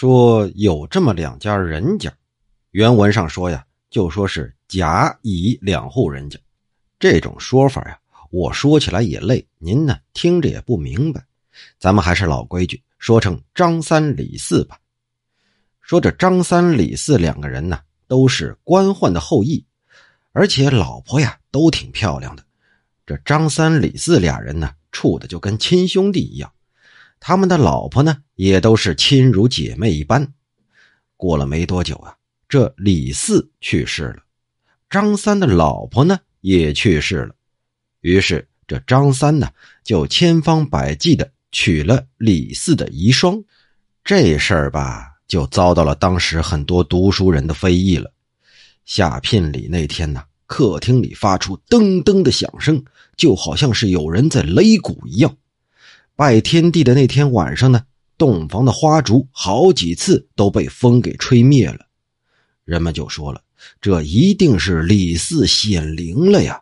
[0.00, 2.10] 说有这么两家人家，
[2.70, 6.38] 原文上说呀，就说是甲乙两户人家。
[6.98, 7.98] 这种说法呀，
[8.30, 11.22] 我说起来也累，您呢听着也不明白。
[11.78, 14.78] 咱们还是老规矩，说成张三李四吧。
[15.82, 17.78] 说这张三李四两个人呢，
[18.08, 19.62] 都是官宦的后裔，
[20.32, 22.42] 而且老婆呀都挺漂亮的。
[23.04, 26.50] 这张三李四俩人呢，处的就跟亲兄弟一样。
[27.20, 30.26] 他们的老婆呢，也都是亲如姐妹一般。
[31.16, 32.16] 过了没多久啊，
[32.48, 34.22] 这李四去世了，
[34.88, 37.34] 张三的老婆呢也去世了。
[38.00, 39.46] 于是这张三呢，
[39.84, 43.44] 就千方百计的娶了李四的遗孀。
[44.02, 48.10] 这事儿吧，就遭到了当时很多读书人的非议了。
[48.86, 52.82] 下聘礼那天呢，客厅里发出噔噔的响声，
[53.18, 55.36] 就好像是有人在擂鼓一样。
[56.20, 57.80] 拜天地的那天晚上呢，
[58.18, 61.86] 洞房的花烛好几次都被风给吹灭了。
[62.66, 63.40] 人们就说了，
[63.80, 66.60] 这一定是李四显灵了呀。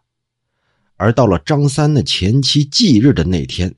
[0.94, 3.74] 而到了张三的前妻忌日的那天，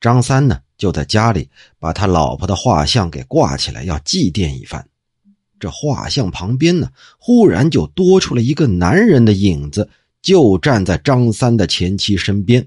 [0.00, 4.88] 张三呢就在家里把他老婆的画像给挂起来，要祭奠一番。
[5.60, 9.90] 这画像旁边呢，忽然就多出了一个男人的影子，
[10.22, 12.66] 就站在张三的前妻身边。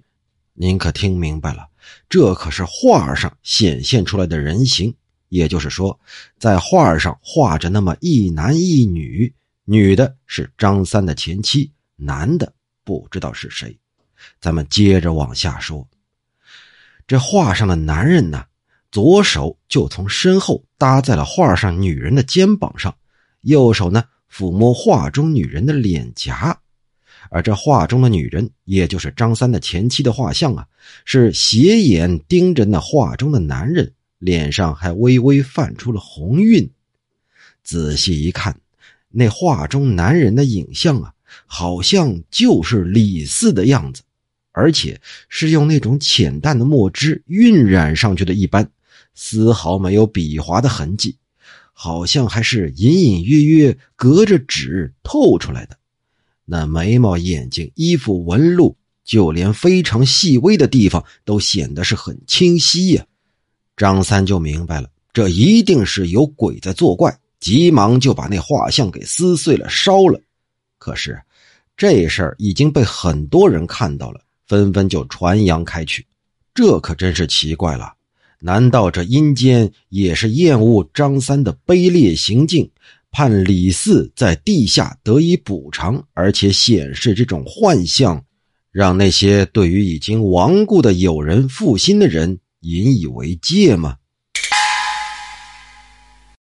[0.57, 1.67] 您可听明白了？
[2.07, 4.95] 这可是画上显现出来的人形，
[5.27, 5.99] 也就是说，
[6.39, 9.33] 在画上画着那么一男一女，
[9.65, 12.53] 女的是张三的前妻，男的
[12.85, 13.77] 不知道是谁。
[14.39, 15.85] 咱们接着往下说，
[17.05, 18.45] 这画上的男人呢，
[18.91, 22.95] 左手就从身后搭在了画上女人的肩膀上，
[23.41, 26.57] 右手呢抚摸画中女人的脸颊。
[27.29, 30.65] 而这画中的女人，也就是张三的前妻的画像啊，
[31.05, 36.69] 是斜眼盯着那画中的男人，脸上还微微泛出了红晕。
[37.63, 38.55] 仔细一看，
[39.09, 41.13] 那画中男人的影像啊，
[41.45, 44.03] 好像就是李四的样子，
[44.51, 48.69] 而且是用那种浅淡的墨汁晕染上去的一般，
[49.15, 51.17] 丝毫没有笔划的痕迹，
[51.73, 55.77] 好像还是隐隐约约隔着纸透出来的。
[56.45, 63.05] 那眉毛、眼睛、衣服纹路，就连非常细微的地方都显得是很清晰呀。
[63.75, 70.19] 张三就明白了，这一定是有鬼在作怪，急忙就把那画像给撕碎了烧了。
[70.77, 71.19] 可是
[71.75, 76.05] 这事儿已经被很多人看到了，纷纷就传扬开去。
[76.53, 77.93] 这可真是奇怪了，
[78.39, 82.69] 难道这阴间也是厌恶张三的卑劣行径？
[83.17, 88.25] 判李四在地下得以补偿，而且显示这种幻象，
[88.73, 93.95] 让那些对于已经亡故的友人负心的人引以为戒吗？